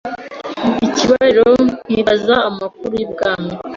[0.87, 1.49] Ikibariro
[1.89, 3.51] nkibaza amakuru y’i Bwami